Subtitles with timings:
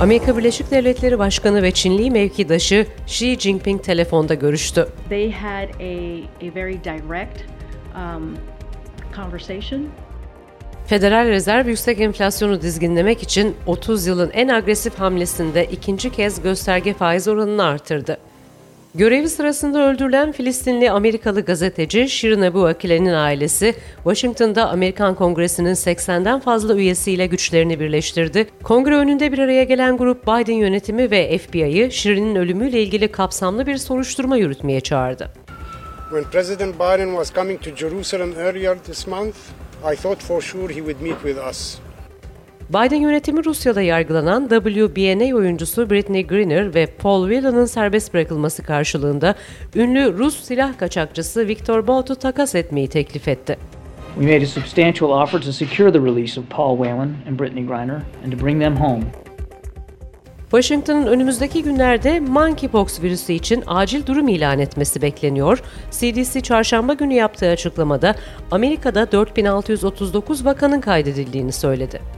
[0.00, 4.88] Amerika Birleşik Devletleri Başkanı ve Çinli mevkidaşı Xi Jinping telefonda görüştü.
[5.08, 5.94] They had a,
[6.46, 7.40] a very direct
[7.94, 8.36] um,
[9.16, 9.88] conversation
[10.86, 17.28] Federal Rezerv yüksek enflasyonu dizginlemek için 30 yılın en agresif hamlesinde ikinci kez gösterge faiz
[17.28, 18.18] oranını artırdı.
[18.96, 26.74] Görevi sırasında öldürülen Filistinli Amerikalı gazeteci Shirin Ebu Akile'nin ailesi, Washington'da Amerikan Kongresi'nin 80'den fazla
[26.74, 28.46] üyesiyle güçlerini birleştirdi.
[28.62, 33.76] Kongre önünde bir araya gelen grup Biden yönetimi ve FBI'yı Shirin'in ölümüyle ilgili kapsamlı bir
[33.76, 35.30] soruşturma yürütmeye çağırdı.
[36.10, 39.36] When President Biden was coming to Jerusalem earlier this month,
[39.92, 41.85] I thought for sure he would meet with us.
[42.70, 49.34] Biden yönetimi Rusya'da yargılanan WBNA oyuncusu Britney Griner ve Paul Whelan'ın serbest bırakılması karşılığında
[49.74, 53.56] ünlü Rus silah kaçakçısı Viktor Bout'u takas etmeyi teklif etti.
[54.14, 58.02] We made a substantial offer to secure the release of Paul Whelan and Brittany Griner
[58.24, 59.02] and to bring them home.
[60.50, 65.62] Washington'ın önümüzdeki günlerde monkeypox virüsü için acil durum ilan etmesi bekleniyor.
[65.90, 68.14] CDC çarşamba günü yaptığı açıklamada
[68.50, 72.15] Amerika'da 4639 vakanın kaydedildiğini söyledi.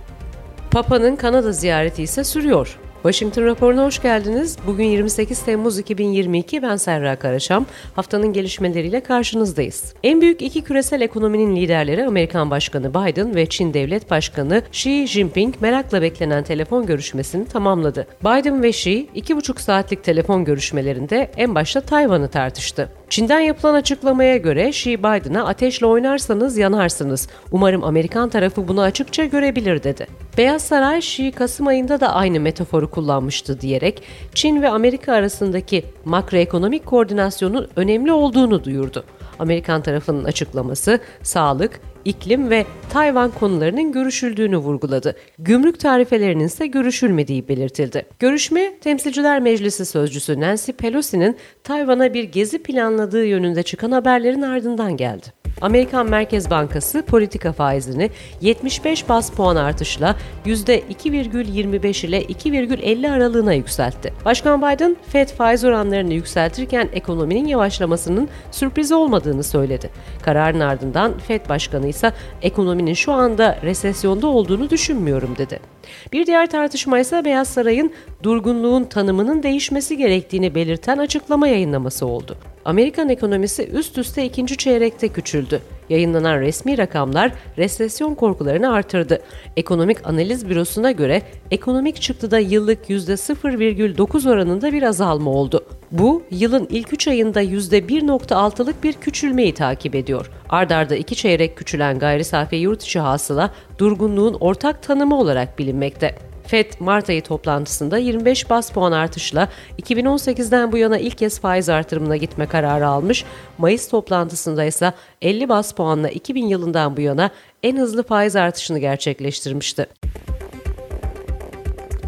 [0.70, 2.78] Papa'nın Kanada ziyareti ise sürüyor.
[3.02, 4.56] Washington raporuna hoş geldiniz.
[4.66, 7.66] Bugün 28 Temmuz 2022 ben Serra Karaşam.
[7.96, 9.94] Haftanın gelişmeleriyle karşınızdayız.
[10.02, 15.54] En büyük iki küresel ekonominin liderleri Amerikan Başkanı Biden ve Çin Devlet Başkanı Xi Jinping
[15.60, 18.06] merakla beklenen telefon görüşmesini tamamladı.
[18.20, 22.88] Biden ve Xi iki buçuk saatlik telefon görüşmelerinde en başta Tayvan'ı tartıştı.
[23.10, 27.28] Çin'den yapılan açıklamaya göre Xi Biden'a ateşle oynarsanız yanarsınız.
[27.52, 30.06] Umarım Amerikan tarafı bunu açıkça görebilir dedi.
[30.38, 34.02] Beyaz Saray Xi Kasım ayında da aynı metaforu kullanmıştı diyerek
[34.34, 39.04] Çin ve Amerika arasındaki makroekonomik koordinasyonun önemli olduğunu duyurdu.
[39.38, 45.16] Amerikan tarafının açıklaması sağlık, iklim ve Tayvan konularının görüşüldüğünü vurguladı.
[45.38, 48.06] Gümrük tarifelerinin ise görüşülmediği belirtildi.
[48.18, 55.37] Görüşme, Temsilciler Meclisi Sözcüsü Nancy Pelosi'nin Tayvan'a bir gezi planladığı yönünde çıkan haberlerin ardından geldi.
[55.60, 58.10] Amerikan Merkez Bankası politika faizini
[58.40, 64.12] 75 bas puan artışla %2,25 ile 2,50 aralığına yükseltti.
[64.24, 69.90] Başkan Biden, Fed faiz oranlarını yükseltirken ekonominin yavaşlamasının sürpriz olmadığını söyledi.
[70.22, 75.77] Kararın ardından Fed Başkanı ise ekonominin şu anda resesyonda olduğunu düşünmüyorum dedi.
[76.12, 82.36] Bir diğer tartışma ise Beyaz Saray'ın durgunluğun tanımının değişmesi gerektiğini belirten açıklama yayınlaması oldu.
[82.64, 85.62] Amerikan ekonomisi üst üste ikinci çeyrekte küçüldü.
[85.88, 89.22] Yayınlanan resmi rakamlar resesyon korkularını artırdı.
[89.56, 95.64] Ekonomik Analiz Bürosu'na göre ekonomik çıktıda yıllık %0,9 oranında bir azalma oldu.
[95.92, 100.30] Bu, yılın ilk 3 ayında %1.6'lık bir küçülmeyi takip ediyor.
[100.48, 106.27] Ardarda iki çeyrek küçülen gayri safi yurt içi hasıla durgunluğun ortak tanımı olarak bilinmekte.
[106.48, 109.48] FED Mart ayı toplantısında 25 bas puan artışla
[109.82, 113.24] 2018'den bu yana ilk kez faiz artırımına gitme kararı almış.
[113.58, 114.92] Mayıs toplantısında ise
[115.22, 117.30] 50 bas puanla 2000 yılından bu yana
[117.62, 119.86] en hızlı faiz artışını gerçekleştirmişti.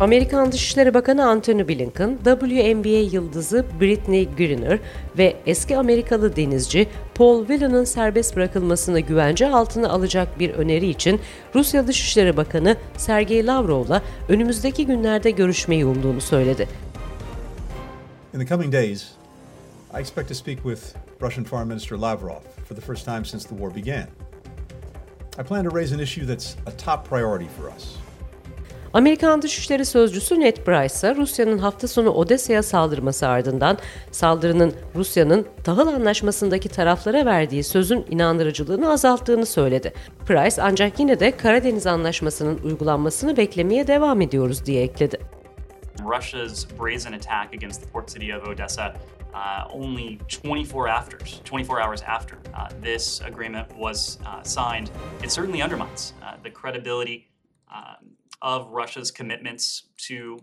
[0.00, 4.78] Amerikan Dışişleri Bakanı Antony Blinken, WNBA yıldızı Britney Griner
[5.18, 11.20] ve eski Amerikalı denizci Paul Whelan'ın serbest bırakılmasını güvence altına alacak bir öneri için
[11.54, 16.68] Rusya Dışişleri Bakanı Sergey Lavrov'la önümüzdeki günlerde görüşmeyi umduğunu söyledi.
[18.34, 19.04] In the coming days,
[19.94, 23.56] I expect to speak with Russian Foreign Minister Lavrov for the first time since the
[23.56, 24.06] war began.
[25.40, 28.09] I plan to raise an issue that's a top priority for us.
[28.94, 33.78] Amerikan Dışişleri Sözcüsü Ned Price ise Rusya'nın hafta sonu Odessa'ya saldırması ardından
[34.10, 39.92] saldırının Rusya'nın tahıl anlaşmasındaki taraflara verdiği sözün inandırıcılığını azalttığını söyledi.
[40.26, 45.20] Price ancak yine de Karadeniz Anlaşması'nın uygulanmasını beklemeye devam ediyoruz diye ekledi.
[46.16, 48.94] Russia's brazen attack against the port city of Odessa
[49.34, 51.18] uh, only 24 after
[51.52, 54.88] 24 hours after uh, this agreement was uh, signed,
[55.24, 57.28] it certainly undermines uh, the credibility
[57.74, 58.09] um,
[58.42, 60.38] of Russia's commitments to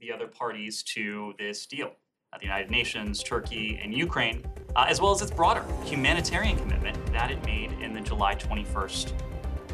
[0.00, 1.90] the other parties to this deal.
[2.32, 4.42] Uh, the United Nations, Turkey, and Ukraine,
[4.74, 9.08] uh, as well as its broader humanitarian commitment that it made in the July 21st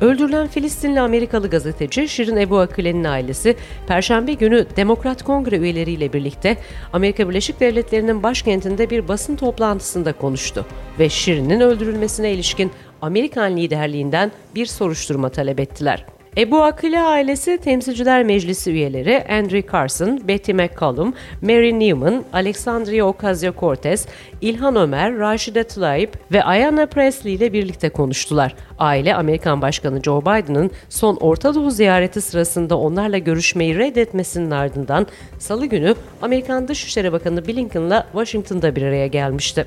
[0.01, 3.57] Öldürülen Filistinli Amerikalı gazeteci Şirin Ebu Akile'nin ailesi
[3.87, 6.59] Perşembe günü Demokrat Kongre üyeleriyle birlikte
[6.93, 10.67] Amerika Birleşik Devletleri'nin başkentinde bir basın toplantısında konuştu
[10.99, 12.73] ve Şirin'in öldürülmesine ilişkin
[13.03, 16.07] Amerikan liderliğinden bir soruşturma talep ettiler.
[16.37, 24.09] Ebu Akile ailesi Temsilciler Meclisi üyeleri Andrew Carson, Betty McCollum, Mary Newman, Alexandria Ocasio-Cortez,
[24.41, 28.55] İlhan Ömer, Rashida Tlaib ve Ayanna Presley ile birlikte konuştular.
[28.79, 35.07] Aile Amerikan Başkanı Joe Biden'ın son Orta Doğu ziyareti sırasında onlarla görüşmeyi reddetmesinin ardından
[35.39, 39.67] salı günü Amerikan Dışişleri Bakanı Blinken'la Washington'da bir araya gelmişti.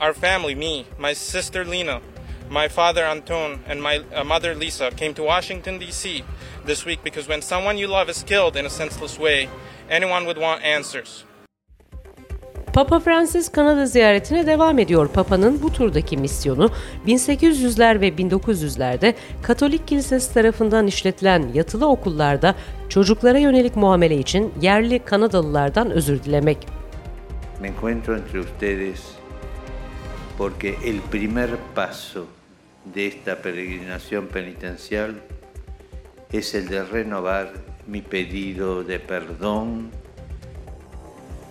[0.00, 2.00] Our family, me, my sister Lena,
[2.50, 6.24] my father Anton, and my uh, mother Lisa came to Washington, D.C.
[6.66, 9.48] this week because when someone you love is killed in a senseless way,
[9.90, 11.24] anyone would want answers.
[12.72, 15.08] Papa Francis Kanada ziyaretine devam ediyor.
[15.08, 16.70] Papa'nın bu turdaki misyonu
[17.06, 22.54] 1800'ler ve 1900'lerde Katolik Kilisesi tarafından işletilen yatılı okullarda
[22.88, 26.58] çocuklara yönelik muamele için yerli Kanadalılardan özür dilemek.
[27.60, 29.00] Me encuentro entre ustedes
[30.38, 32.37] porque el primer paso
[32.94, 35.14] de esta peregrinación penitencial
[36.32, 37.52] es el de renovar
[37.86, 39.90] mi pedido de perdón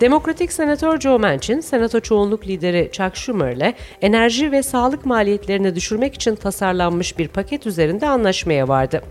[0.01, 6.35] Demokratik Senatör Joe Manchin, Senato çoğunluk lideri Chuck Schumer'le enerji ve sağlık maliyetlerini düşürmek için
[6.35, 9.01] tasarlanmış bir paket üzerinde anlaşmaya vardı.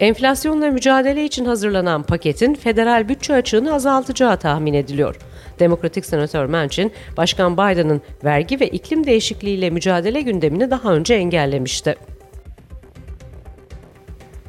[0.00, 5.16] Enflasyonla mücadele için hazırlanan paketin federal bütçe açığını azaltacağı tahmin ediliyor.
[5.58, 11.96] Demokratik Senatör Manchin, Başkan Biden'ın vergi ve iklim değişikliğiyle mücadele gündemini daha önce engellemişti.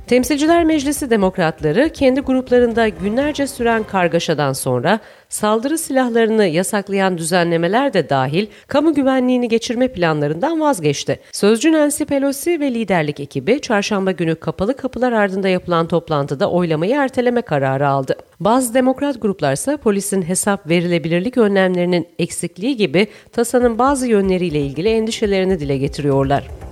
[0.08, 5.00] Temsilciler Meclisi Demokratları kendi gruplarında günlerce süren kargaşadan sonra
[5.30, 11.20] saldırı silahlarını yasaklayan düzenlemeler de dahil kamu güvenliğini geçirme planlarından vazgeçti.
[11.32, 17.42] Sözcü Nancy Pelosi ve liderlik ekibi çarşamba günü kapalı kapılar ardında yapılan toplantıda oylamayı erteleme
[17.42, 18.16] kararı aldı.
[18.40, 25.60] Bazı demokrat gruplar ise polisin hesap verilebilirlik önlemlerinin eksikliği gibi tasanın bazı yönleriyle ilgili endişelerini
[25.60, 26.67] dile getiriyorlar.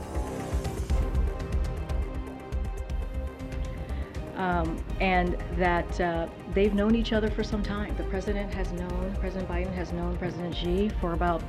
[5.01, 7.95] And that uh, they've known each other for some time.
[7.97, 11.43] The president has known, President Biden has known President Xi for about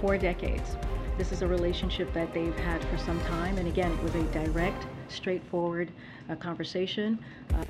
[0.00, 0.76] four decades.
[1.18, 4.22] This is a relationship that they've had for some time, and again, it was a
[4.24, 5.90] direct, straightforward
[6.30, 7.18] uh, conversation.
[7.52, 7.64] Uh,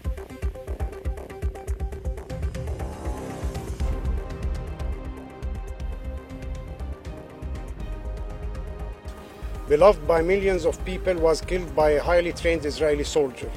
[9.68, 13.50] Beloved by millions of people, was killed by a highly trained Israeli soldier.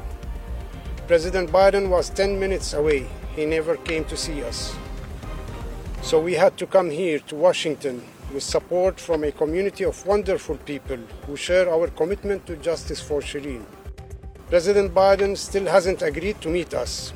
[1.12, 3.06] President Biden was 10 minutes away.
[3.36, 4.74] He never came to see us.
[6.02, 8.02] So we had to come here to Washington
[8.34, 13.20] with support from a community of wonderful people who share our commitment to justice for
[13.20, 13.66] Shireen.
[14.48, 17.12] President Biden still hasn't agreed to meet us.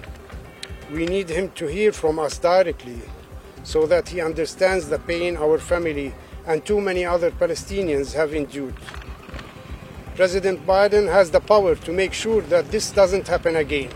[0.92, 3.02] We need him to hear from us directly
[3.64, 6.14] so that he understands the pain our family
[6.46, 8.76] and too many other Palestinians have endured.
[10.16, 13.90] President Biden has the power to make sure that this doesn't happen again.